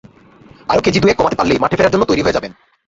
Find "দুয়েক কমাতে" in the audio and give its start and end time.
0.99-1.37